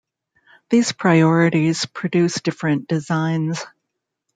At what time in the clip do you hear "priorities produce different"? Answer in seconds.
0.93-2.87